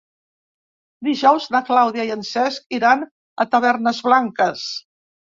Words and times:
Dijous 1.07 1.43
na 1.55 1.59
Clàudia 1.67 2.05
i 2.09 2.13
en 2.15 2.23
Cesc 2.29 2.73
iran 2.77 3.03
a 3.43 3.47
Tavernes 3.51 4.01
Blanques. 4.07 4.65